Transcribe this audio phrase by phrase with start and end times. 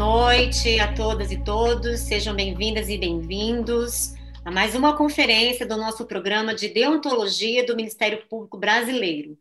[0.00, 6.06] noite a todas e todos, sejam bem-vindas e bem-vindos a mais uma conferência do nosso
[6.06, 9.38] programa de deontologia do Ministério Público Brasileiro.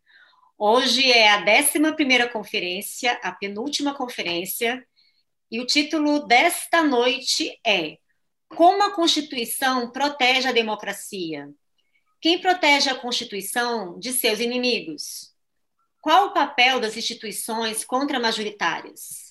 [0.58, 4.86] Hoje é a 11 conferência, a penúltima conferência,
[5.50, 7.98] e o título desta noite é
[8.50, 11.50] Como a Constituição protege a democracia?
[12.20, 15.34] Quem protege a Constituição de seus inimigos?
[16.02, 19.29] Qual o papel das instituições contramajoritárias?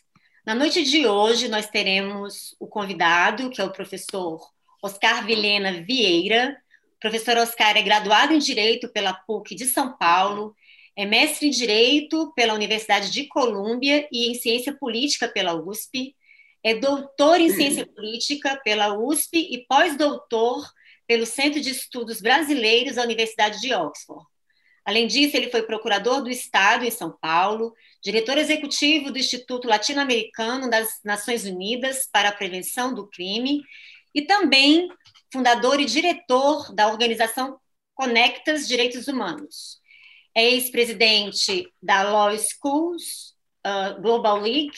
[0.48, 4.40] Na noite de hoje, nós teremos o convidado, que é o professor
[4.82, 6.56] Oscar Vilhena Vieira.
[6.96, 10.56] O professor Oscar é graduado em Direito pela PUC de São Paulo,
[10.96, 16.16] é mestre em Direito pela Universidade de Colômbia e em Ciência Política pela USP,
[16.64, 20.66] é doutor em Ciência Política pela USP e pós-doutor
[21.06, 24.24] pelo Centro de Estudos Brasileiros da Universidade de Oxford.
[24.88, 30.70] Além disso, ele foi procurador do Estado em São Paulo, diretor executivo do Instituto Latino-Americano
[30.70, 33.62] das Nações Unidas para a Prevenção do Crime
[34.14, 34.88] e também
[35.30, 37.60] fundador e diretor da organização
[37.94, 39.78] Conectas Direitos Humanos
[40.34, 43.34] é ex-presidente da Law Schools
[43.66, 44.72] uh, Global League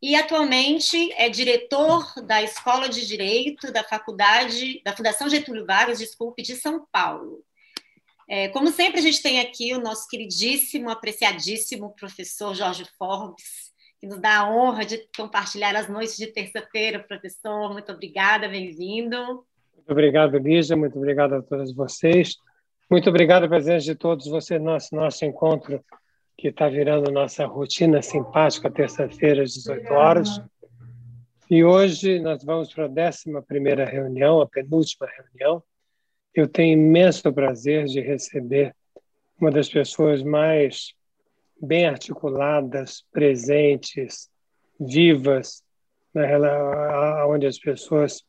[0.00, 6.40] e atualmente é diretor da Escola de Direito da Faculdade da Fundação Getúlio Vargas, desculpe,
[6.40, 7.44] de São Paulo.
[8.28, 14.06] É, como sempre, a gente tem aqui o nosso queridíssimo, apreciadíssimo professor Jorge Forbes, que
[14.06, 16.98] nos dá a honra de compartilhar as noites de terça-feira.
[16.98, 19.44] Professor, muito obrigada, bem-vindo.
[19.74, 22.36] Muito obrigado, Lígia, muito obrigado a todos vocês.
[22.90, 25.82] Muito obrigado, presença de todos vocês no nosso, nosso encontro,
[26.36, 30.40] que está virando nossa rotina simpática, terça-feira, às 18 horas.
[31.50, 35.62] E hoje nós vamos para a 11 reunião, a penúltima reunião.
[36.34, 38.74] Eu tenho imenso prazer de receber
[39.40, 40.92] uma das pessoas mais
[41.60, 44.28] bem articuladas, presentes,
[44.78, 45.62] vivas,
[47.28, 48.24] onde as pessoas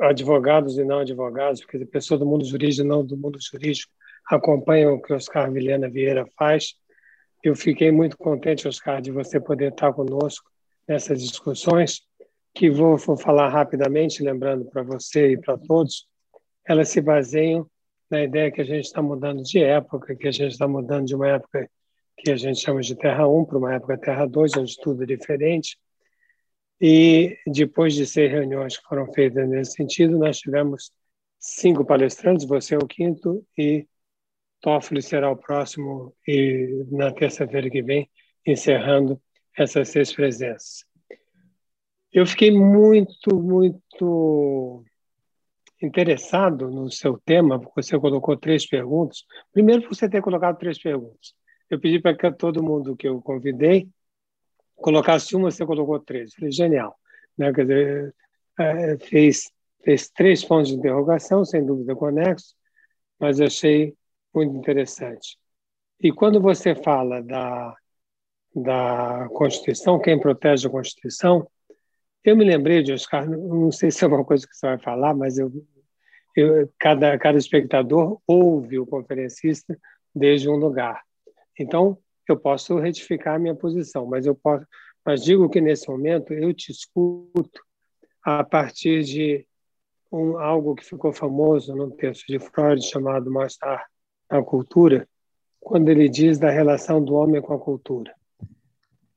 [0.00, 3.92] advogados e não advogados, porque pessoas do mundo jurídico e não do mundo jurídico
[4.26, 6.74] acompanham o que Oscar Vilhena Vieira faz.
[7.42, 10.50] Eu fiquei muito contente, Oscar, de você poder estar conosco
[10.86, 12.02] nessas discussões,
[12.54, 16.08] que vou, vou falar rapidamente, lembrando para você e para todos,
[16.68, 17.68] elas se baseiam
[18.10, 21.14] na ideia que a gente está mudando de época, que a gente está mudando de
[21.14, 21.68] uma época
[22.16, 25.06] que a gente chama de Terra 1 para uma época Terra 2, onde tudo é
[25.06, 25.78] diferente,
[26.80, 30.92] e depois de seis reuniões que foram feitas nesse sentido, nós tivemos
[31.38, 33.86] cinco palestrantes, você é o quinto e
[34.60, 38.10] Toffoli será o próximo e na terça-feira que vem
[38.46, 39.20] encerrando
[39.56, 40.84] essas seis presenças.
[42.12, 44.84] Eu fiquei muito, muito
[45.80, 49.24] interessado no seu tema, você colocou três perguntas.
[49.52, 51.34] Primeiro, você ter colocado três perguntas.
[51.70, 53.88] Eu pedi para que todo mundo que eu convidei
[54.76, 56.34] colocasse uma, você colocou três.
[56.34, 56.96] Falei, genial.
[57.36, 57.52] Né?
[57.52, 58.14] Quer dizer,
[58.58, 59.50] é, fez,
[59.84, 62.54] fez três pontos de interrogação, sem dúvida conexos,
[63.18, 63.94] mas achei
[64.34, 65.38] muito interessante.
[66.00, 67.74] E quando você fala da,
[68.54, 71.48] da Constituição, quem protege a Constituição,
[72.24, 75.14] eu me lembrei de Oscar, não sei se é uma coisa que você vai falar,
[75.14, 75.50] mas eu,
[76.36, 79.78] eu, cada, cada espectador ouve o conferencista
[80.14, 81.02] desde um lugar.
[81.58, 81.98] Então,
[82.28, 84.66] eu posso retificar a minha posição, mas eu posso,
[85.04, 87.62] mas digo que nesse momento eu te escuto
[88.22, 89.46] a partir de
[90.12, 93.86] um, algo que ficou famoso num texto de Freud chamado Mostrar
[94.28, 95.08] a Cultura,
[95.60, 98.14] quando ele diz da relação do homem com a cultura.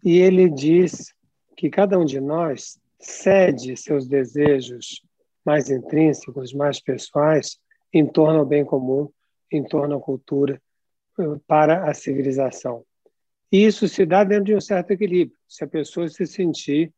[0.03, 1.13] E ele diz
[1.55, 5.01] que cada um de nós cede seus desejos
[5.45, 7.59] mais intrínsecos, mais pessoais,
[7.91, 9.09] em torno ao bem comum,
[9.51, 10.61] em torno à cultura,
[11.19, 12.85] eh, para a civilização.
[13.51, 15.37] E isso se dá dentro de um certo equilíbrio.
[15.47, 16.93] Se a pessoa se sentir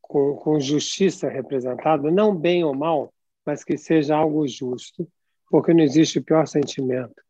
[0.00, 3.12] com, com justiça representada, não bem ou mal,
[3.46, 5.06] mas que seja algo justo,
[5.50, 7.22] porque não existe pior sentimento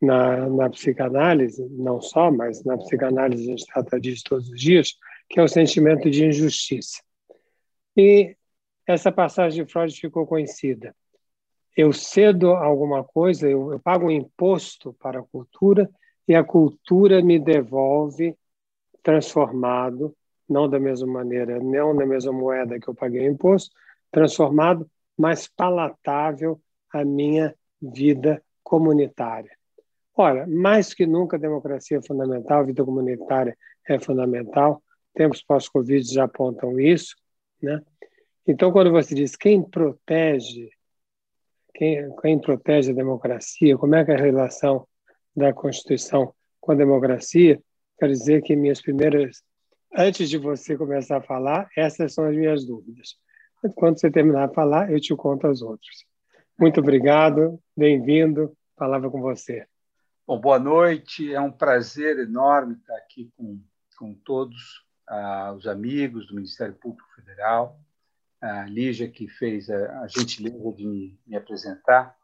[0.00, 4.96] na, na psicanálise, não só, mas na psicanálise a gente trata disso todos os dias,
[5.28, 7.02] que é o sentimento de injustiça.
[7.96, 8.36] E
[8.86, 10.94] essa passagem de Freud ficou conhecida
[11.76, 15.88] eu cedo alguma coisa, eu, eu pago um imposto para a cultura
[16.28, 18.36] e a cultura me devolve
[19.02, 20.14] transformado,
[20.48, 23.74] não da mesma maneira, não na mesma moeda que eu paguei o imposto,
[24.10, 26.60] transformado, mas palatável
[26.92, 29.50] à minha vida comunitária.
[30.14, 33.56] Ora, mais que nunca a democracia é fundamental, a vida comunitária
[33.88, 34.82] é fundamental,
[35.14, 37.16] tempos pós-Covid já apontam isso.
[37.60, 37.80] Né?
[38.46, 40.70] Então, quando você diz quem protege
[41.74, 44.86] quem, quem protege a democracia, como é que é a relação
[45.34, 47.60] da Constituição com a democracia,
[47.98, 49.42] quero dizer que minhas primeiras
[49.94, 53.16] antes de você começar a falar, essas são as minhas dúvidas.
[53.74, 56.04] Quando você terminar de falar, eu te conto as outras.
[56.58, 59.66] Muito obrigado, bem-vindo, palavra com você.
[60.26, 63.60] Bom, boa noite, é um prazer enorme estar aqui com,
[63.98, 67.78] com todos ah, os amigos do Ministério Público Federal,
[68.40, 72.16] a Lígia, que fez a, a gentileza de me, me, apresentar,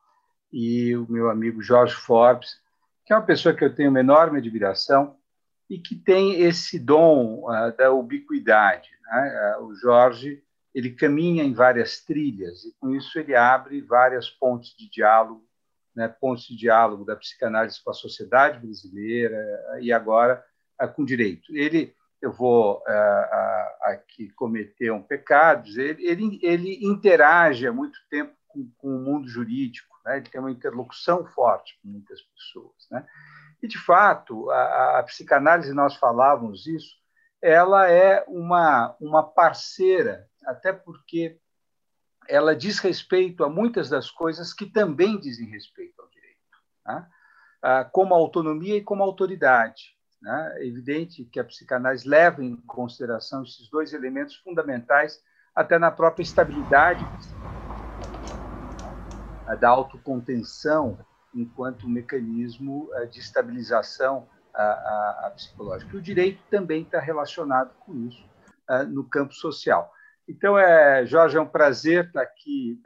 [0.51, 2.59] e o meu amigo Jorge Forbes,
[3.05, 5.19] que é uma pessoa que eu tenho uma enorme admiração
[5.69, 8.89] e que tem esse dom uh, da ubiquidade.
[9.03, 9.57] Né?
[9.61, 10.43] O Jorge
[10.75, 15.47] ele caminha em várias trilhas e com isso ele abre várias pontes de diálogo,
[15.95, 16.09] né?
[16.09, 20.43] pontes de diálogo da psicanálise com a sociedade brasileira e agora
[20.95, 21.55] com o direito.
[21.55, 22.83] Ele eu vou
[23.83, 29.29] aqui cometer um pecado, ele, ele, ele interage há muito tempo com, com o mundo
[29.29, 30.19] jurídico, né?
[30.19, 32.89] ele tem uma interlocução forte com muitas pessoas.
[32.91, 33.07] Né?
[33.63, 36.97] E, de fato, a, a psicanálise, nós falávamos isso,
[37.41, 41.39] ela é uma, uma parceira, até porque
[42.29, 46.39] ela diz respeito a muitas das coisas que também dizem respeito ao direito,
[46.87, 47.09] né?
[47.61, 49.98] Ah, como autonomia e como autoridade.
[50.21, 50.55] Né?
[50.57, 55.23] É evidente que a psicanálise leva em consideração esses dois elementos fundamentais,
[55.55, 57.05] até na própria estabilidade
[59.61, 60.99] da autocontenção
[61.35, 64.29] enquanto mecanismo eh, de estabilização
[65.37, 65.97] psicológica.
[65.97, 68.29] O direito também está relacionado com isso
[68.69, 69.93] uh, no campo social.
[70.29, 72.83] Então, é, Jorge, é um prazer estar aqui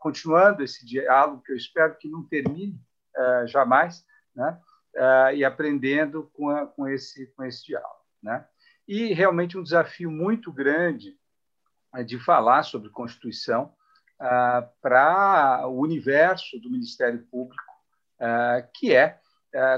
[0.00, 2.78] continuando esse diálogo que eu espero que não termine
[3.46, 4.04] jamais,
[4.34, 4.58] né?
[5.34, 8.00] E aprendendo com, a, com, esse, com esse diálogo.
[8.22, 8.44] Né?
[8.86, 11.16] E realmente um desafio muito grande
[12.04, 13.72] de falar sobre Constituição,
[14.20, 17.62] ah, para o universo do Ministério Público,
[18.20, 19.18] ah, que é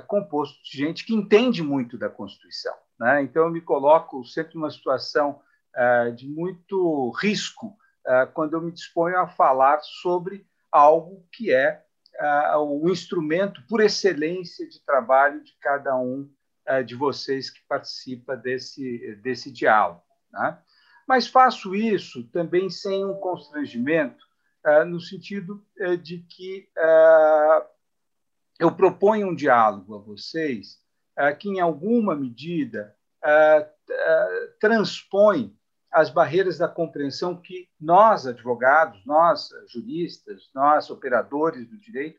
[0.06, 2.74] composto de gente que entende muito da Constituição.
[3.00, 3.22] Né?
[3.22, 5.40] Então, eu me coloco sempre numa situação
[6.14, 7.74] de muito risco
[8.34, 11.82] quando eu me disponho a falar sobre algo que é
[12.58, 16.30] o instrumento por excelência de trabalho de cada um
[16.86, 20.02] de vocês que participa desse, desse diálogo.
[20.32, 20.58] Né?
[21.06, 24.24] Mas faço isso também sem um constrangimento
[24.64, 26.68] é, no sentido é, de que
[28.58, 30.80] eu proponho um diálogo a vocês
[31.40, 32.96] que, em alguma medida,
[34.58, 35.54] transpõe
[35.92, 42.18] as barreiras da compreensão que nós, advogados, nós, juristas, nós, operadores do direito,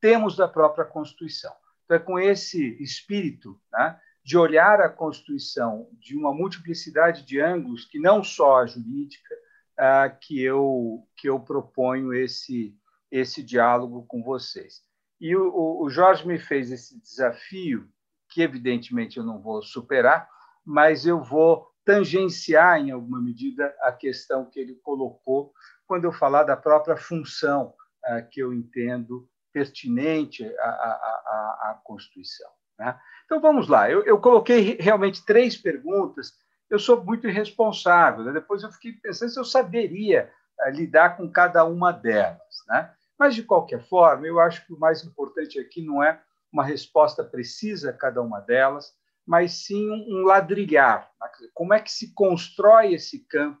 [0.00, 1.52] temos da própria Constituição.
[1.84, 7.84] Então, é com esse espírito né, de olhar a Constituição de uma multiplicidade de ângulos,
[7.84, 9.34] que não só a jurídica,
[9.78, 12.76] uh, que, eu, que eu proponho esse,
[13.10, 14.82] esse diálogo com vocês.
[15.20, 17.88] E o, o Jorge me fez esse desafio,
[18.28, 20.28] que evidentemente eu não vou superar,
[20.64, 25.52] mas eu vou tangenciar, em alguma medida, a questão que ele colocou
[25.86, 27.74] quando eu falar da própria função
[28.06, 32.50] uh, que eu entendo pertinente à, à, à Constituição.
[32.78, 32.98] Né?
[33.24, 33.90] Então, vamos lá.
[33.90, 36.32] Eu, eu, coloquei realmente três perguntas
[36.70, 38.24] eu sou muito irresponsável.
[38.24, 38.32] Né?
[38.32, 42.64] Depois eu fiquei pensando se eu saberia uh, lidar com cada uma delas.
[42.66, 42.90] Né?
[43.18, 46.20] Mas, de qualquer forma, eu acho que o mais importante aqui não é
[46.50, 48.94] uma resposta precisa a cada uma delas,
[49.26, 51.10] mas sim um ladrilhar.
[51.54, 53.60] Como é que se constrói esse campo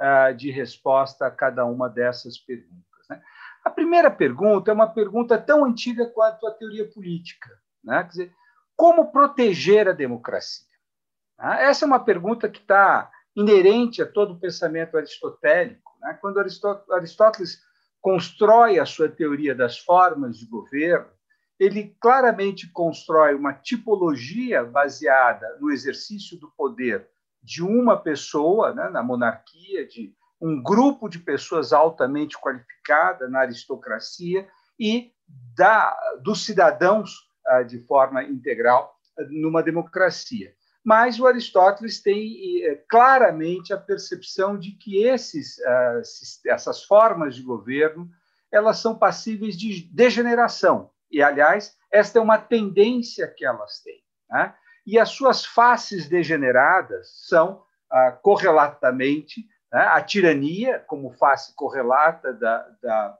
[0.00, 3.08] uh, de resposta a cada uma dessas perguntas?
[3.08, 3.22] Né?
[3.64, 7.50] A primeira pergunta é uma pergunta tão antiga quanto a teoria política.
[7.84, 8.02] Né?
[8.02, 8.34] Quer dizer,
[8.76, 10.66] como proteger a democracia?
[11.38, 15.92] Ah, essa é uma pergunta que está inerente a todo o pensamento aristotélico.
[16.00, 16.18] Né?
[16.20, 17.60] Quando Aristóteles
[18.00, 21.08] constrói a sua teoria das formas de governo,
[21.62, 27.08] ele claramente constrói uma tipologia baseada no exercício do poder
[27.40, 34.48] de uma pessoa, né, na monarquia, de um grupo de pessoas altamente qualificadas na aristocracia
[34.78, 35.12] e
[35.56, 38.96] da, dos cidadãos ah, de forma integral
[39.30, 40.52] numa democracia.
[40.84, 46.02] Mas o Aristóteles tem eh, claramente a percepção de que esses, ah,
[46.46, 48.10] essas formas de governo
[48.50, 50.90] elas são passíveis de degeneração.
[51.12, 54.02] E, aliás, esta é uma tendência que elas têm.
[54.30, 54.54] Né?
[54.86, 62.68] E as suas faces degeneradas são, ah, correlatamente, né, a tirania, como face correlata da,
[62.82, 63.18] da,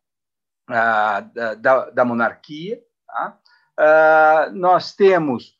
[0.68, 2.82] ah, da, da, monarquia.
[3.06, 3.38] Tá?
[4.52, 5.56] nós temos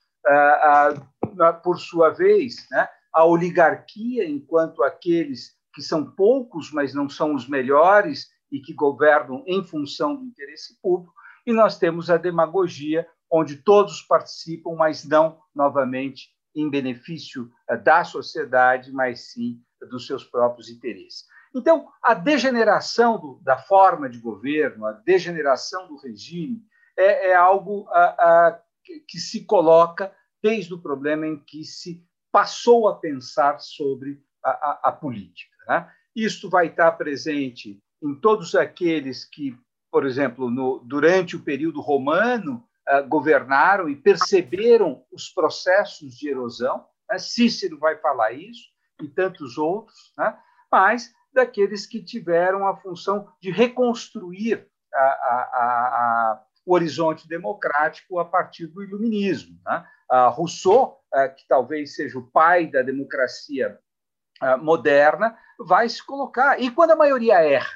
[1.62, 7.48] por sua vez, né, a oligarquia, enquanto aqueles que são poucos, mas não são os
[7.48, 11.14] melhores e que governam em função do interesse público,
[11.46, 17.50] e nós temos a demagogia, onde todos participam, mas não, novamente, em benefício
[17.82, 21.24] da sociedade, mas sim dos seus próprios interesses.
[21.54, 26.62] Então, a degeneração do, da forma de governo, a degeneração do regime,
[26.96, 28.62] é, é algo a, a,
[29.06, 34.80] que, se coloca desde o problema em que se passou a pensar sobre a, a,
[34.84, 35.54] a política.
[35.68, 35.90] Né?
[36.16, 39.56] Isto vai estar presente em todos aqueles que,
[39.92, 46.86] por exemplo, no, durante o período romano, uh, governaram e perceberam os processos de erosão.
[47.10, 47.18] Né?
[47.18, 48.72] Cícero vai falar isso
[49.02, 50.34] e tantos outros, né?
[50.70, 58.66] mas daqueles que tiveram a função de reconstruir a, a, o horizonte democrático a partir
[58.68, 59.60] do iluminismo.
[59.66, 59.86] Né?
[60.30, 63.78] Rousseau, é, que talvez seja o pai da democracia
[64.42, 66.60] é, moderna, vai se colocar.
[66.60, 67.72] E quando a maioria erra,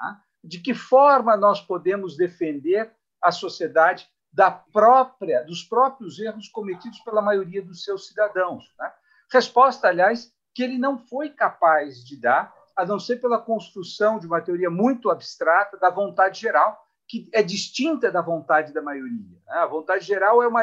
[0.00, 0.20] né?
[0.46, 7.22] De que forma nós podemos defender a sociedade da própria, dos próprios erros cometidos pela
[7.22, 8.64] maioria dos seus cidadãos?
[8.78, 8.92] Né?
[9.30, 14.26] Resposta, aliás, que ele não foi capaz de dar, a não ser pela construção de
[14.26, 19.40] uma teoria muito abstrata da vontade geral, que é distinta da vontade da maioria.
[19.46, 19.54] Né?
[19.54, 20.62] A vontade geral é uma,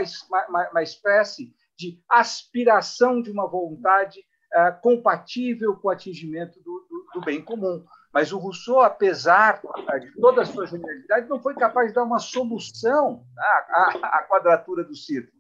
[0.50, 4.20] uma, uma espécie de aspiração de uma vontade
[4.54, 7.84] uh, compatível com o atingimento do, do, do, bem comum.
[8.14, 12.04] Mas o Rousseau, apesar uh, de toda a sua genialidade, não foi capaz de dar
[12.04, 15.34] uma solução à, à quadratura do círculo.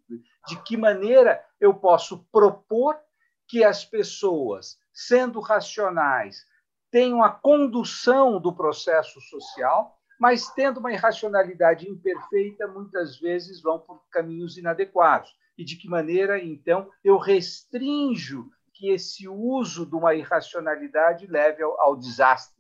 [0.48, 3.00] De que maneira eu posso propor
[3.48, 6.46] que as pessoas, sendo racionais,
[6.92, 14.02] tenham a condução do processo social mas tendo uma irracionalidade imperfeita, muitas vezes vão por
[14.10, 15.36] caminhos inadequados.
[15.58, 21.80] E de que maneira, então, eu restringo que esse uso de uma irracionalidade leve ao,
[21.80, 22.53] ao desastre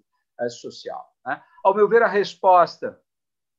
[0.49, 1.05] social?
[1.25, 1.41] Né?
[1.63, 2.99] Ao meu ver, a resposta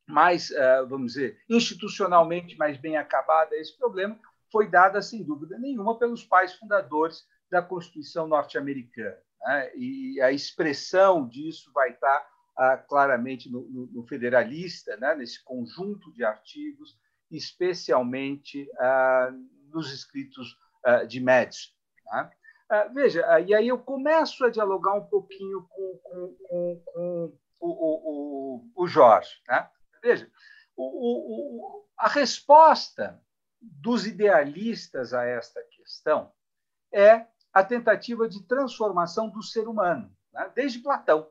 [0.06, 4.18] mais, uh, vamos dizer, institucionalmente mais bem acabada a esse problema
[4.52, 9.16] foi dada, sem dúvida nenhuma, pelos pais fundadores da Constituição norte-americana.
[9.40, 9.76] Né?
[9.76, 12.24] E a expressão disso vai estar
[12.56, 16.96] ah, claramente no, Federalista, né, nesse conjunto de artigos,
[17.30, 19.32] especialmente ah,
[19.72, 21.72] nos escritos ah, de Madison.
[22.12, 22.30] Né?
[22.92, 28.70] Veja, e aí eu começo a dialogar um pouquinho com, com, com, com o, o,
[28.74, 29.40] o, Jorge.
[29.48, 29.68] Né?
[30.02, 30.30] Veja,
[30.76, 33.20] o, a resposta
[33.60, 36.32] dos idealistas a esta questão
[36.92, 40.50] é a tentativa de transformação do ser humano, né?
[40.54, 41.30] desde Platão.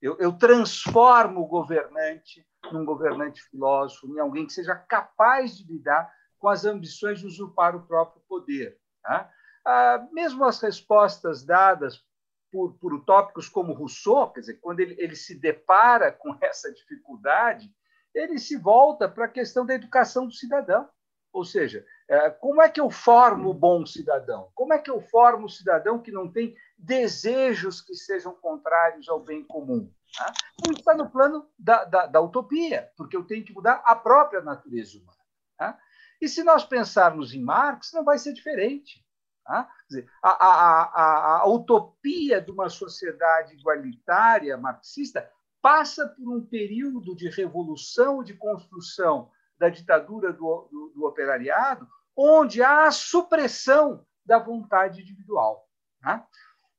[0.00, 6.12] Eu, eu transformo o governante num governante filósofo, em alguém que seja capaz de lidar
[6.38, 8.78] com as ambições de usurpar o próprio poder.
[9.02, 9.30] Tá?
[9.70, 12.02] Ah, mesmo as respostas dadas
[12.50, 17.70] por, por utópicos como Rousseau, quer dizer, quando ele, ele se depara com essa dificuldade,
[18.14, 20.88] ele se volta para a questão da educação do cidadão.
[21.30, 24.50] Ou seja, é, como é que eu formo o bom cidadão?
[24.54, 29.20] Como é que eu formo o cidadão que não tem desejos que sejam contrários ao
[29.20, 29.92] bem comum?
[30.16, 30.32] Tá?
[30.64, 34.40] Isso está no plano da, da, da, utopia, porque eu tenho que mudar a própria
[34.40, 35.18] natureza humana.
[35.58, 35.78] Tá?
[36.22, 39.06] E se nós pensarmos em Marx, não vai ser diferente.
[39.48, 39.66] Tá?
[39.88, 45.26] Dizer, a, a, a, a utopia de uma sociedade igualitária marxista
[45.62, 52.62] passa por um período de revolução, de construção da ditadura do, do, do operariado, onde
[52.62, 55.66] há a supressão da vontade individual.
[56.02, 56.22] Né?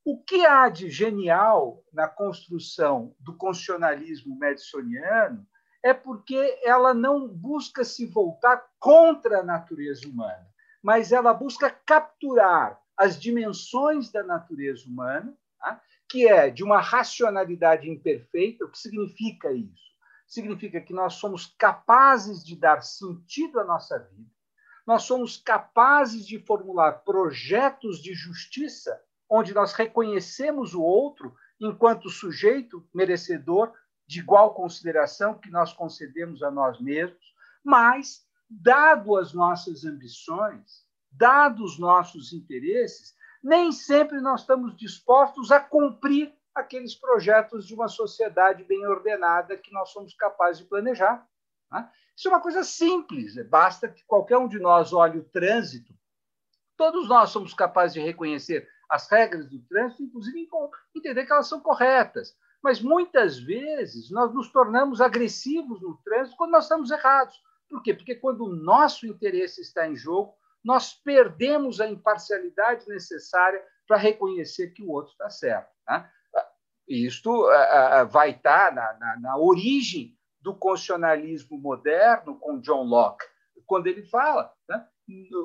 [0.06, 5.44] O que há de genial na construção do constitucionalismo madisoniano
[5.84, 10.49] é porque ela não busca se voltar contra a natureza humana,
[10.82, 15.82] mas ela busca capturar as dimensões da natureza humana, tá?
[16.10, 18.66] que é de uma racionalidade imperfeita.
[18.66, 19.90] O que significa isso?
[20.30, 24.30] significa que nós somos capazes de dar sentido à nossa vida,
[24.86, 32.88] nós somos capazes de formular projetos de justiça onde nós reconhecemos o outro enquanto sujeito
[32.94, 33.74] merecedor
[34.08, 37.34] de igual consideração que nós concedemos a nós mesmos,
[37.64, 45.60] mas, dado as nossas ambições, dados os nossos interesses, nem sempre nós estamos dispostos a
[45.60, 51.26] cumprir aqueles projetos de uma sociedade bem ordenada que nós somos capazes de planejar.
[51.72, 51.90] Né?
[52.16, 53.44] Isso é uma coisa simples, né?
[53.44, 55.94] basta que qualquer um de nós olhe o trânsito.
[56.76, 60.48] Todos nós somos capazes de reconhecer as regras do trânsito, inclusive
[60.96, 62.36] entender que elas são corretas.
[62.62, 67.40] Mas muitas vezes nós nos tornamos agressivos no trânsito quando nós estamos errados.
[67.70, 67.94] Por quê?
[67.94, 70.34] Porque quando o nosso interesse está em jogo,
[70.64, 75.70] nós perdemos a imparcialidade necessária para reconhecer que o outro está certo.
[75.88, 76.10] Né?
[76.88, 83.26] Isto uh, vai estar na, na, na, origem do constitucionalismo moderno com John Locke,
[83.66, 84.88] quando ele fala né,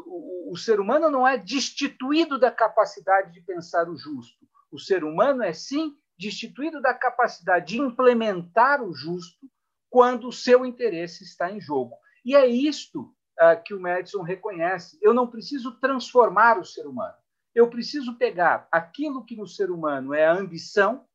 [0.06, 4.46] o, o ser humano não é destituído da capacidade de pensar o justo.
[4.70, 9.46] O ser humano é, sim, destituído da capacidade de implementar o justo
[9.90, 11.94] quando o seu interesse está em jogo.
[12.24, 14.98] E é isto uh, que o Madison reconhece.
[15.02, 17.14] Eu não preciso transformar o ser humano.
[17.54, 21.06] Eu preciso pegar aquilo que no ser humano é a ambição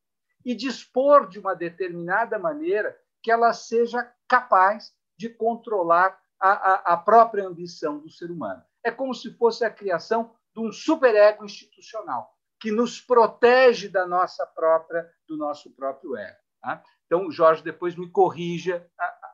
[0.46, 6.98] e dispor de uma determinada maneira que ela seja capaz de controlar a, a, a
[6.98, 8.64] própria ambição do ser humano.
[8.84, 14.46] É como se fosse a criação de um superego institucional que nos protege da nossa
[14.46, 16.38] própria do nosso próprio ego.
[16.62, 16.84] Tá?
[17.06, 18.86] Então, o Jorge depois me corrija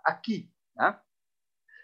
[0.04, 0.52] aqui.
[0.76, 1.02] Tá?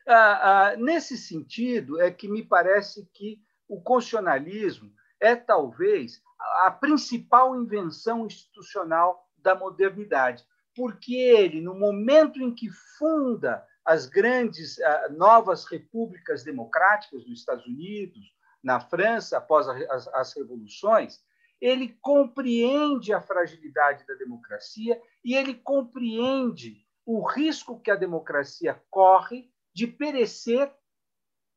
[0.08, 6.22] Ah, ah, nesse sentido, é que me parece que o constitucionalismo é talvez
[6.66, 10.44] a principal invenção institucional da modernidade,
[10.76, 17.66] porque ele, no momento em que funda as grandes ah, novas repúblicas democráticas dos Estados
[17.66, 21.20] Unidos, na França, após as, as revoluções,
[21.60, 29.51] ele compreende a fragilidade da democracia e ele compreende o risco que a democracia corre
[29.74, 30.74] de perecer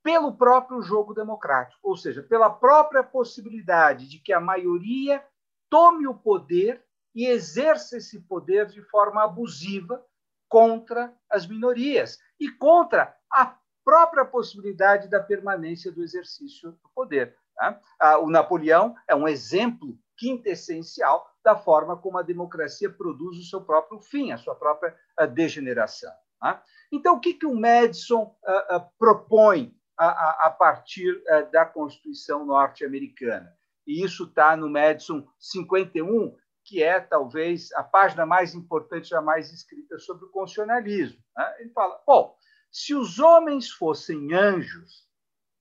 [0.03, 5.25] pelo próprio jogo democrático, ou seja, pela própria possibilidade de que a maioria
[5.71, 10.05] tome o poder e exerça esse poder de forma abusiva
[10.49, 17.37] contra as minorias e contra a própria possibilidade da permanência do exercício do poder.
[17.55, 17.81] Tá?
[18.21, 24.01] O Napoleão é um exemplo quintessencial da forma como a democracia produz o seu próprio
[24.01, 26.13] fim, a sua própria ah, degeneração.
[26.45, 26.63] Tá?
[26.93, 33.51] Então, o que, que o Madison ah, propõe a, partir da Constituição norte-americana?
[33.87, 39.99] E isso está no Madison 51, que é talvez a página mais importante jamais escrita
[39.99, 41.19] sobre o constitucionalismo.
[41.35, 41.57] Tá?
[41.61, 42.37] Ele fala: bom,
[42.71, 45.09] se os homens fossem anjos,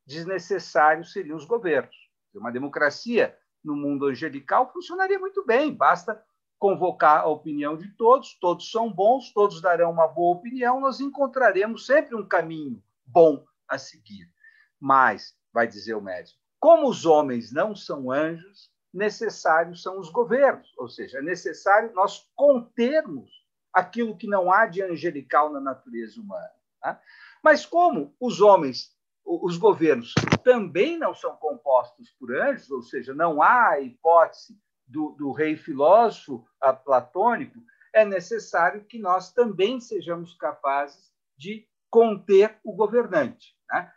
[0.06, 1.96] desnecessários seriam os governos.
[2.36, 6.22] Uma democracia no mundo angelical funcionaria muito bem, basta
[6.64, 11.86] convocar a opinião de todos, todos são bons, todos darão uma boa opinião, nós encontraremos
[11.86, 14.32] sempre um caminho bom a seguir.
[14.80, 20.74] Mas, vai dizer o médico, como os homens não são anjos, necessários são os governos,
[20.78, 23.30] ou seja, é necessário nós contermos
[23.74, 26.54] aquilo que não há de angelical na natureza humana.
[26.80, 26.98] Tá?
[27.44, 28.96] Mas como os homens
[29.26, 35.32] os governos também não são compostos por anjos, ou seja, não há hipótese do, do
[35.32, 36.46] rei filósofo
[36.86, 37.60] platônico,
[37.94, 43.56] é necessário que nós também sejamos capazes de conter o governante.
[43.70, 43.92] Né?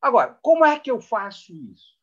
[0.00, 1.96] Agora, como é que eu faço isso?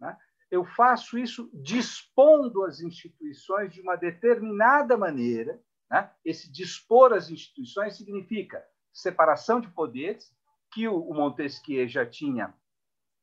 [0.00, 0.16] Né?
[0.50, 5.60] Eu faço isso dispondo as instituições de uma determinada maneira.
[5.90, 6.10] Né?
[6.24, 10.32] Esse dispor as instituições significa separação de poderes,
[10.72, 12.54] que o Montesquieu já tinha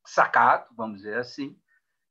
[0.06, 1.58] sacado, vamos dizer assim,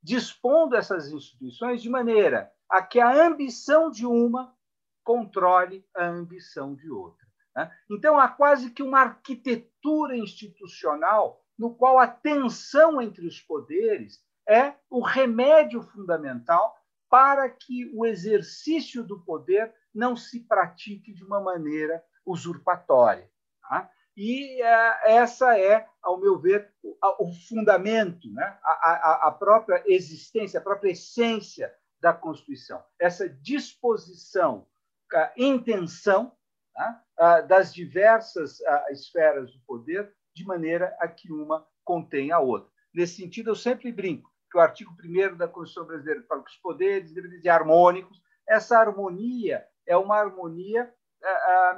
[0.03, 4.55] dispondo essas instituições de maneira a que a ambição de uma
[5.03, 7.27] controle a ambição de outra.
[7.57, 7.71] Né?
[7.91, 14.75] Então, há quase que uma arquitetura institucional no qual a tensão entre os poderes é
[14.89, 16.75] o remédio fundamental
[17.09, 23.29] para que o exercício do poder não se pratique de uma maneira usurpatória.
[23.63, 23.91] Tá?
[24.23, 28.59] E é, essa é, ao meu ver, o, fundamento, né?
[28.63, 32.85] a, própria existência, a própria essência da Constituição.
[32.99, 34.67] Essa disposição,
[35.11, 36.37] a intenção
[36.77, 37.01] né?
[37.49, 38.59] das diversas
[38.91, 42.71] esferas do poder, de maneira a que uma contém a outra.
[42.93, 46.59] Nesse sentido, eu sempre brinco que o artigo 1 da Constituição Brasileira fala que os
[46.59, 48.21] poderes devem ser harmônicos.
[48.47, 50.93] Essa harmonia é uma harmonia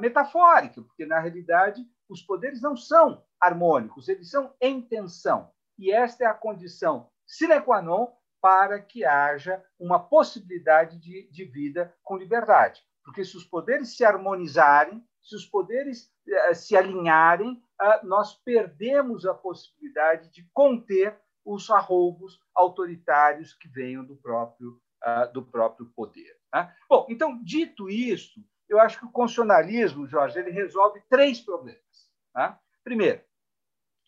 [0.00, 5.50] metafórica, porque, na realidade, os poderes não são harmônicos, eles são em tensão.
[5.78, 11.44] E esta é a condição sine qua non para que haja uma possibilidade de, de
[11.44, 12.82] vida com liberdade.
[13.04, 19.24] Porque se os poderes se harmonizarem, se os poderes eh, se alinharem, ah, nós perdemos
[19.24, 26.36] a possibilidade de conter os arroubos autoritários que venham do próprio, ah, do próprio poder.
[26.50, 26.74] Tá?
[26.88, 32.10] Bom, então, dito isso, eu acho que o constitucionalismo, Jorge, ele resolve três problemas.
[32.32, 32.58] Tá?
[32.82, 33.22] Primeiro,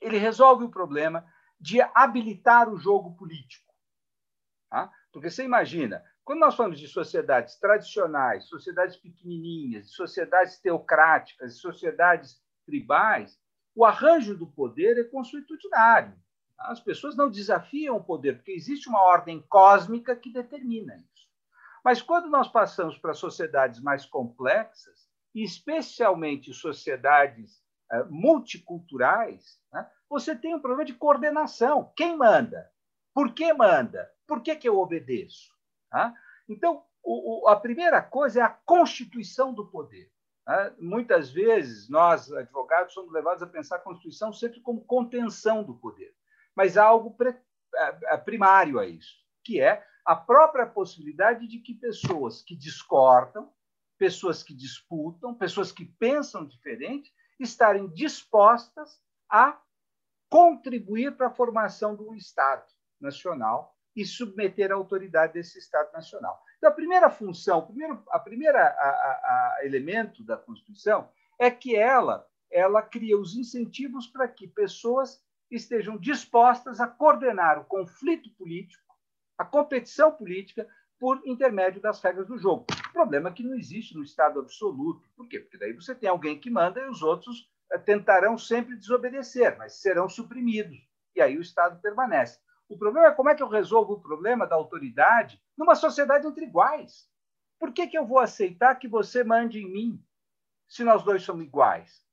[0.00, 1.24] ele resolve o problema
[1.60, 3.72] de habilitar o jogo político.
[4.70, 4.90] Tá?
[5.12, 13.38] Porque você imagina, quando nós falamos de sociedades tradicionais, sociedades pequenininhas, sociedades teocráticas, sociedades tribais,
[13.74, 16.14] o arranjo do poder é consuetudinário.
[16.58, 21.13] As pessoas não desafiam o poder, porque existe uma ordem cósmica que determina isso.
[21.84, 30.54] Mas quando nós passamos para sociedades mais complexas, especialmente sociedades uh, multiculturais, né, você tem
[30.54, 31.92] um problema de coordenação.
[31.94, 32.70] Quem manda?
[33.12, 34.10] Por que manda?
[34.26, 35.52] Por que, que eu obedeço?
[35.90, 36.14] Tá?
[36.48, 40.10] Então, o, o, a primeira coisa é a constituição do poder.
[40.46, 40.74] Né?
[40.78, 46.14] Muitas vezes, nós, advogados, somos levados a pensar a Constituição sempre como contenção do poder.
[46.56, 47.36] Mas há algo pre,
[48.24, 53.50] primário a isso, que é a própria possibilidade de que pessoas que discordam,
[53.98, 59.58] pessoas que disputam, pessoas que pensam diferente, estarem dispostas a
[60.28, 62.64] contribuir para a formação de um Estado
[63.00, 66.42] nacional e submeter a autoridade desse Estado nacional.
[66.58, 71.50] Então, a primeira função, o primeiro, a primeira a, a, a elemento da Constituição é
[71.50, 78.30] que ela, ela cria os incentivos para que pessoas estejam dispostas a coordenar o conflito
[78.30, 78.83] político,
[79.36, 80.68] a competição política,
[80.98, 82.64] por intermédio das regras do jogo.
[82.70, 85.08] O problema é que não existe no Estado absoluto.
[85.16, 85.40] Por quê?
[85.40, 89.80] Porque daí você tem alguém que manda e os outros eh, tentarão sempre desobedecer, mas
[89.80, 90.78] serão suprimidos.
[91.14, 92.40] E aí o Estado permanece.
[92.68, 96.46] O problema é como é que eu resolvo o problema da autoridade numa sociedade entre
[96.46, 97.08] iguais.
[97.58, 100.04] Por que, que eu vou aceitar que você mande em mim
[100.68, 102.04] se nós dois somos iguais?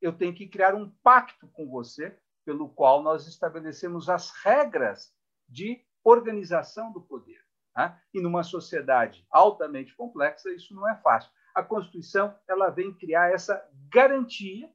[0.00, 5.12] Eu tenho que criar um pacto com você pelo qual nós estabelecemos as regras
[5.48, 7.40] de organização do poder.
[7.76, 7.98] Né?
[8.14, 11.30] E numa sociedade altamente complexa, isso não é fácil.
[11.54, 14.70] A Constituição ela vem criar essa garantia,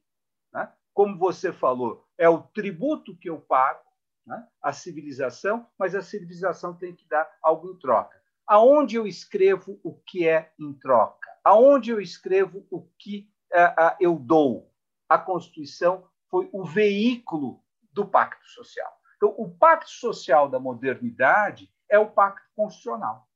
[0.52, 0.70] né?
[0.92, 3.80] como você falou, é o tributo que eu pago
[4.26, 4.46] né?
[4.62, 8.20] a civilização, mas a civilização tem que dar algo em troca.
[8.46, 11.28] Aonde eu escrevo o que é em troca?
[11.44, 14.70] Aonde eu escrevo o que uh, uh, eu dou?
[15.08, 18.92] A Constituição foi o veículo do pacto social.
[19.22, 23.28] Então, o pacto social da modernidade é o pacto constitucional.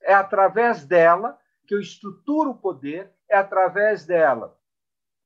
[0.00, 4.58] É através dela que eu estruturo o poder, é através dela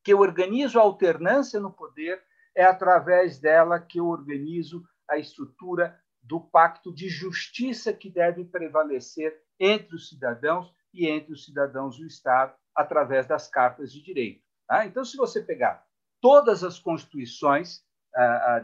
[0.03, 2.21] que eu organizo a alternância no poder,
[2.57, 9.41] é através dela que eu organizo a estrutura do pacto de justiça que deve prevalecer
[9.61, 14.43] entre os cidadãos e entre os cidadãos do Estado através das cartas de direito.
[14.67, 14.85] Tá?
[14.87, 15.87] Então, se você pegar
[16.21, 17.89] todas as constituições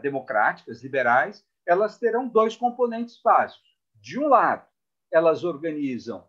[0.01, 3.67] democráticas, liberais, elas terão dois componentes básicos.
[3.95, 4.65] De um lado,
[5.11, 6.27] elas organizam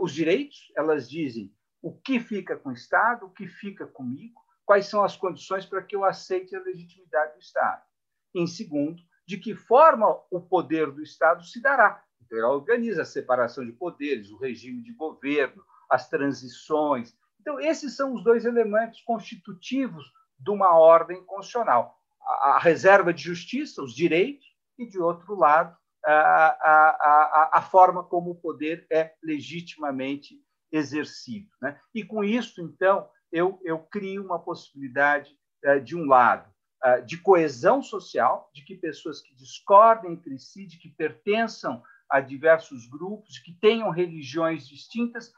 [0.00, 4.86] os direitos, elas dizem o que fica com o Estado, o que fica comigo, quais
[4.86, 7.82] são as condições para que eu aceite a legitimidade do Estado.
[8.34, 12.04] Em segundo, de que forma o poder do Estado se dará.
[12.20, 17.16] Então, ela organiza a separação de poderes, o regime de governo, as transições.
[17.40, 20.04] Então, esses são os dois elementos constitutivos
[20.38, 21.99] de uma ordem constitucional:
[22.54, 24.46] a, reserva de justiça, os direitos,
[24.78, 30.36] e, de outro lado, a, a, a, a forma como o poder é legitimamente
[30.72, 31.48] exercido.
[31.60, 31.78] Né?
[31.94, 36.50] E, com isso, então, eu, eu crio uma possibilidade, eh, de um lado,
[36.82, 42.20] ah, de coesão social, de que pessoas que discordem entre si, de que pertençam a
[42.20, 45.30] diversos grupos, de que tenham religiões distintas,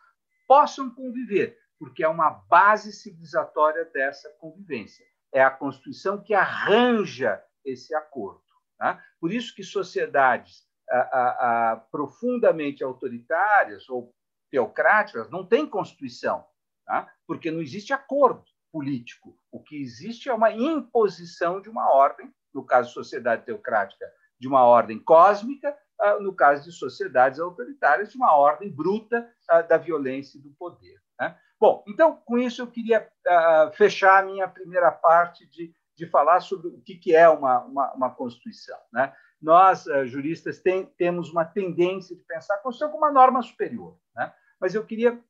[0.46, 5.04] possam conviver, porque é uma base civilizatória dessa convivência.
[5.32, 8.42] É a Constituição que arranja esse acordo.
[8.78, 9.02] Tá?
[9.20, 14.14] Por isso que sociedades a, a, a, profundamente autoritárias ou
[14.50, 16.44] teocráticas não têm Constituição,
[16.84, 17.10] tá?
[17.26, 19.38] porque não existe acordo político.
[19.50, 24.04] O que existe é uma imposição de uma ordem, no caso de sociedade teocrática,
[24.38, 29.62] de uma ordem cósmica, ah, no caso de sociedades autoritárias, de uma ordem bruta ah,
[29.62, 31.00] da violência e do poder.
[31.20, 31.38] Né?
[31.62, 36.40] Bom, então, com isso, eu queria ah, fechar a minha primeira parte de, de falar
[36.40, 38.76] sobre o que é uma, uma, uma Constituição.
[38.92, 39.14] Né?
[39.40, 44.34] Nós, juristas, tem, temos uma tendência de pensar a Constituição como uma norma superior, né?
[44.60, 45.22] mas eu queria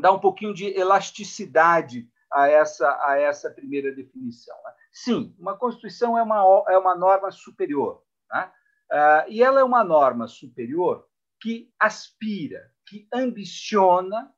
[0.00, 4.56] dar um pouquinho de elasticidade a essa, a essa primeira definição.
[4.64, 4.72] Né?
[4.90, 8.02] Sim, uma Constituição é uma, é uma norma superior.
[8.32, 8.50] Né?
[8.90, 11.06] Uh, e ela é uma norma superior
[11.38, 14.34] que aspira, que ambiciona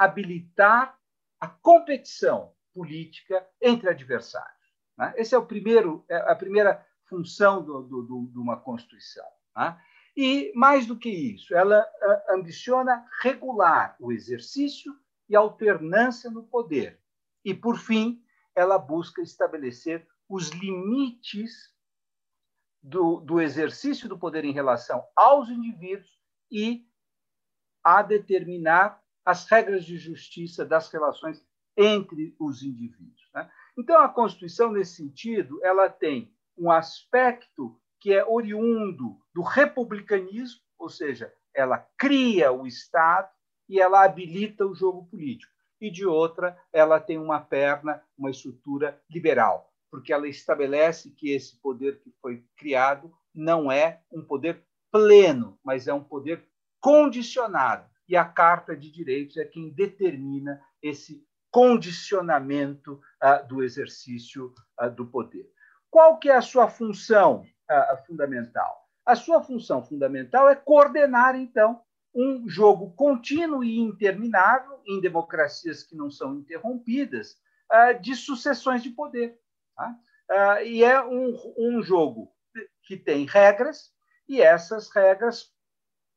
[0.00, 0.98] habilitar
[1.38, 4.74] a competição política entre adversários.
[4.96, 5.12] Né?
[5.16, 9.26] Esse é o primeiro, é a primeira função do, do, do, de uma Constituição.
[9.54, 9.78] Né?
[10.16, 11.86] E, mais do que isso, ela
[12.30, 16.98] ambiciona regular o exercício e alternância no poder,
[17.44, 21.74] e, por fim, ela busca estabelecer os limites
[22.82, 26.18] do, do exercício do poder em relação aos indivíduos
[26.50, 26.88] e
[27.84, 31.44] a determinar as regras de justiça das relações
[31.76, 33.30] entre os indivíduos.
[33.34, 33.50] Né?
[33.78, 40.88] Então, a Constituição, nesse sentido, ela tem um aspecto que é oriundo do republicanismo, ou
[40.88, 43.28] seja, ela cria o Estado
[43.68, 45.52] e ela habilita o jogo político.
[45.80, 51.56] e de outra, ela tem uma perna, uma estrutura liberal, porque ela estabelece que esse
[51.56, 56.46] poder que foi criado não é um poder pleno, mas é um poder
[56.80, 57.89] condicionado.
[58.10, 65.06] E a Carta de Direitos é quem determina esse condicionamento uh, do exercício uh, do
[65.06, 65.48] poder.
[65.88, 68.84] Qual que é a sua função uh, fundamental?
[69.06, 71.80] A sua função fundamental é coordenar, então,
[72.12, 77.38] um jogo contínuo e interminável, em democracias que não são interrompidas,
[78.00, 79.38] de sucessões de poder.
[79.76, 80.62] Tá?
[80.64, 82.32] E é um, um jogo
[82.82, 83.92] que tem regras,
[84.28, 85.52] e essas regras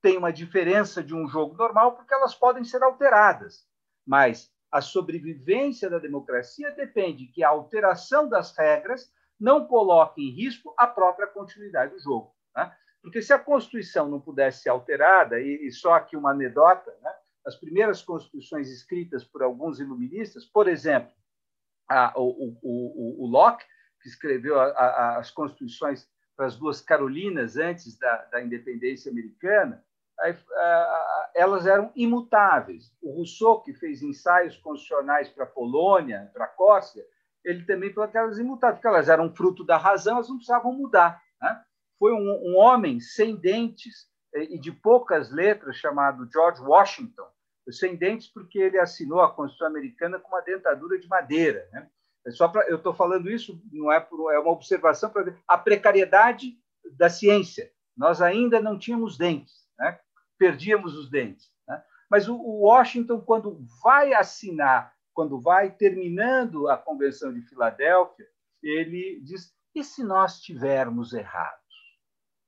[0.03, 3.65] têm uma diferença de um jogo normal, porque elas podem ser alteradas.
[4.05, 10.75] Mas a sobrevivência da democracia depende que a alteração das regras não coloque em risco
[10.77, 12.35] a própria continuidade do jogo.
[12.53, 12.75] Né?
[13.01, 17.13] Porque se a Constituição não pudesse ser alterada, e, só aqui uma anedota, né?
[17.45, 21.13] as primeiras constituições escritas por alguns iluministas, por exemplo,
[21.87, 23.63] a, o, o, o, Locke,
[24.01, 29.83] que escreveu a, a, as constituições para as duas Carolinas antes da, da independência americana,
[31.33, 32.91] elas eram imutáveis.
[33.01, 37.03] O Rousseau, que fez ensaios constitucionais para a Polônia, para a Córcia,
[37.43, 40.73] ele também falou que elas imutáveis, porque elas eram fruto da razão, elas não precisavam
[40.73, 41.21] mudar.
[41.41, 41.61] Né?
[41.99, 47.27] Foi um, um, homem sem dentes e de poucas letras, chamado George Washington,
[47.69, 51.67] sem dentes porque ele assinou a Constituição Americana com uma dentadura de madeira.
[51.71, 51.87] Né?
[52.25, 55.57] É só pra, eu estou falando isso, não é, por, é uma observação para a
[55.57, 56.57] precariedade
[56.93, 57.71] da ciência.
[57.95, 59.99] Nós ainda não tínhamos dentes né?
[60.37, 61.51] perdíamos os dentes.
[61.67, 61.83] Né?
[62.09, 68.27] Mas o, Washington, quando vai assinar, quando vai terminando a Convenção de Filadélfia,
[68.61, 71.59] ele diz: e se nós tivermos errados?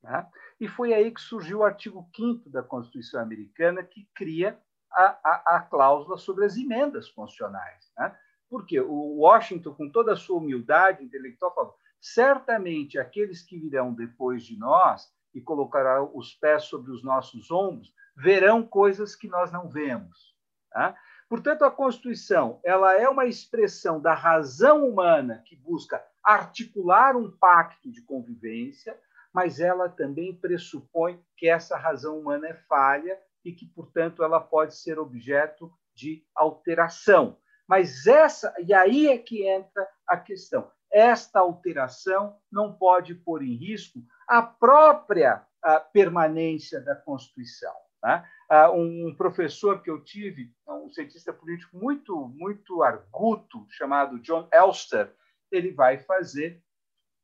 [0.03, 0.27] Né?
[0.59, 4.59] E foi aí que surgiu o artigo 5 da Constituição Americana, que cria
[4.91, 7.91] a, a, a cláusula sobre as emendas constitucionais.
[7.97, 8.15] Né?
[8.49, 14.43] Porque o Washington, com toda a sua humildade intelectual, falou: certamente aqueles que virão depois
[14.43, 19.67] de nós e colocará os pés sobre os nossos ombros, verão coisas que nós não
[19.67, 20.33] vemos.
[20.71, 20.95] Tá?
[21.27, 27.91] Portanto, a Constituição ela é uma expressão da razão humana que busca articular um pacto
[27.91, 28.97] de convivência,
[29.33, 34.75] mas ela também pressupõe que essa razão humana é falha e que, portanto, ela pode
[34.75, 37.37] ser objeto de alteração.
[37.67, 40.71] Mas essa, e aí é que entra a questão.
[40.91, 47.73] Esta alteração não pode pôr em risco a própria a permanência da Constituição.
[48.03, 48.23] Né?
[48.71, 55.11] Um professor que eu tive, um cientista político muito, muito arguto, chamado John Elster,
[55.51, 56.61] ele vai fazer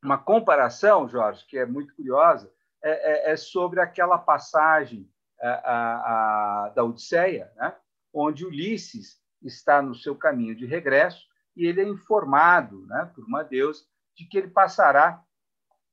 [0.04, 2.52] uma comparação, Jorge, que é muito curiosa,
[2.84, 5.08] é, é, é sobre aquela passagem
[5.40, 7.76] a, a, a, da Odisseia, né?
[8.12, 13.44] onde Ulisses está no seu caminho de regresso e ele é informado né, por uma
[13.44, 13.84] deusa
[14.16, 15.24] de que ele passará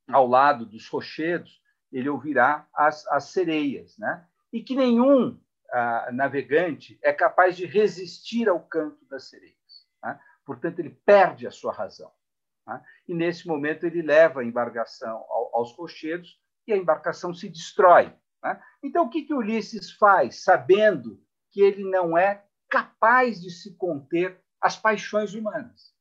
[0.08, 1.60] ao lado dos rochedos,
[1.92, 4.26] ele ouvirá as, as sereias, né?
[4.52, 5.38] e que nenhum
[5.70, 9.86] ah, navegante é capaz de resistir ao canto das sereias.
[10.02, 10.18] Né?
[10.44, 12.10] Portanto, ele perde a sua razão.
[12.66, 12.82] Né?
[13.06, 18.12] E, nesse momento, ele leva a embarcação ao, aos rochedos e a embarcação se destrói.
[18.42, 18.62] Né?
[18.82, 24.40] Então, o que, que Ulisses faz, sabendo que ele não é capaz de se conter
[24.60, 25.94] às paixões humanas?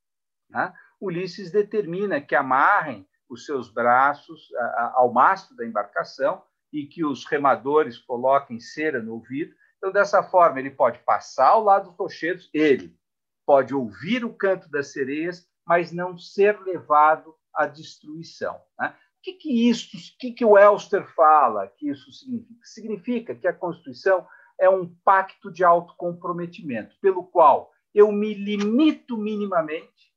[0.50, 0.74] Né?
[1.00, 4.50] Ulisses determina que amarrem os seus braços
[4.94, 9.54] ao mastro da embarcação e que os remadores coloquem cera no ouvido.
[9.78, 12.98] Então, dessa forma, ele pode passar ao lado dos rochedos, ele
[13.46, 18.60] pode ouvir o canto das sereias, mas não ser levado à destruição.
[18.80, 18.90] Né?
[18.90, 22.60] O que, que isso, o que, que o Elster fala que isso significa?
[22.64, 24.28] Significa que a Constituição
[24.60, 30.14] é um pacto de autocomprometimento, pelo qual eu me limito minimamente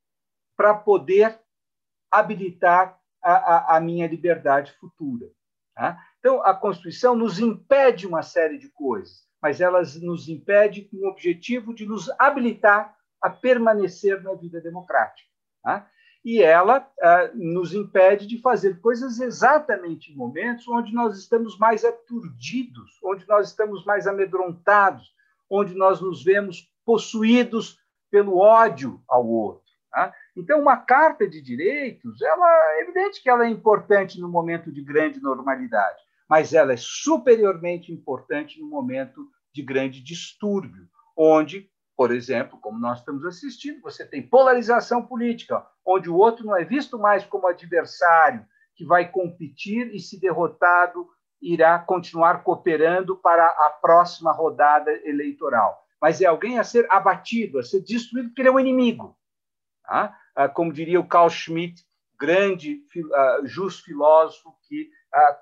[0.57, 1.41] para poder
[2.11, 5.27] habilitar a, a, a minha liberdade futura.
[5.75, 5.99] Tá?
[6.19, 11.09] Então, a Constituição nos impede uma série de coisas, mas ela nos impede com o
[11.09, 15.29] objetivo de nos habilitar a permanecer na vida democrática.
[15.63, 15.89] Tá?
[16.25, 16.87] E ela
[17.35, 23.49] nos impede de fazer coisas exatamente em momentos onde nós estamos mais aturdidos, onde nós
[23.49, 25.15] estamos mais amedrontados,
[25.49, 27.79] onde nós nos vemos possuídos
[28.11, 29.71] pelo ódio ao outro.
[29.91, 30.15] Tá?
[30.41, 34.83] Então, uma carta de direitos, ela é evidente que ela é importante no momento de
[34.83, 42.59] grande normalidade, mas ela é superiormente importante no momento de grande distúrbio, onde, por exemplo,
[42.61, 47.25] como nós estamos assistindo, você tem polarização política, onde o outro não é visto mais
[47.25, 51.07] como adversário que vai competir e, se derrotado,
[51.43, 57.63] irá continuar cooperando para a próxima rodada eleitoral mas é alguém a ser abatido, a
[57.63, 59.17] ser destruído, porque ele é um inimigo.
[59.91, 60.17] Tá?
[60.37, 61.85] Ah, como diria o Carl Schmitt,
[62.17, 64.89] grande uh, justo filósofo que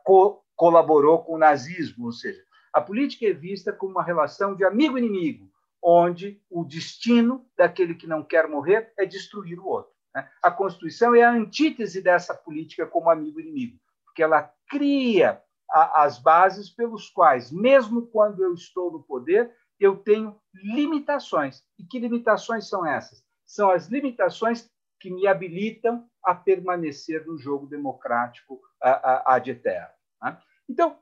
[0.02, 4.64] co colaborou com o nazismo, ou seja, a política é vista como uma relação de
[4.64, 9.92] amigo-inimigo, onde o destino daquele que não quer morrer é destruir o outro.
[10.14, 10.26] Né?
[10.42, 17.10] A Constituição é a antítese dessa política como amigo-inimigo, porque ela cria as bases pelos
[17.10, 21.62] quais, mesmo quando eu estou no poder, eu tenho limitações.
[21.78, 23.27] E que limitações são essas?
[23.48, 29.94] São as limitações que me habilitam a permanecer no jogo democrático ad eterno.
[30.22, 30.38] Né?
[30.68, 30.98] Então,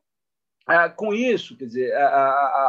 [0.95, 1.93] com isso, quer dizer,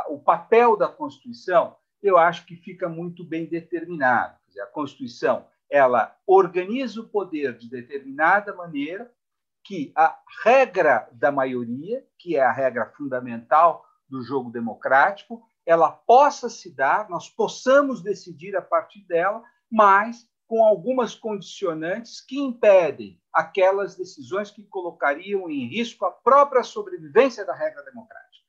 [0.10, 4.36] o papel da Constituição, eu acho que fica muito bem determinado.
[4.48, 9.14] Dizer, a Constituição ela organiza o poder de determinada maneira
[9.64, 16.50] que a regra da maioria, que é a regra fundamental do jogo democrático, ela possa
[16.50, 23.94] se dar, nós possamos decidir a partir dela, mas com algumas condicionantes que impedem aquelas
[23.98, 28.46] decisões que colocariam em risco a própria sobrevivência da regra democrática.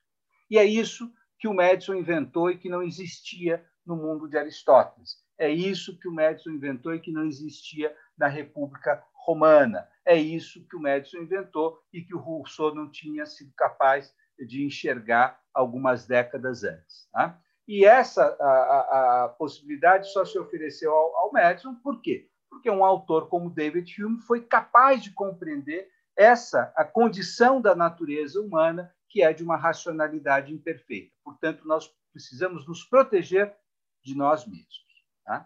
[0.49, 5.17] E é isso que o Madison inventou e que não existia no mundo de Aristóteles.
[5.37, 9.89] É isso que o Madison inventou e que não existia na República Romana.
[10.05, 14.63] É isso que o Madison inventou e que o Rousseau não tinha sido capaz de
[14.63, 17.07] enxergar algumas décadas antes.
[17.11, 17.37] Tá?
[17.67, 22.27] E essa a, a, a, possibilidade só se ofereceu ao, ao Madison, por quê?
[22.49, 28.41] Porque um autor como David Hume foi capaz de compreender essa a condição da natureza
[28.41, 31.13] humana, que é de uma racionalidade imperfeita.
[31.23, 33.55] Portanto, nós precisamos nos proteger
[34.03, 34.79] de nós mesmos.
[35.25, 35.45] Tá?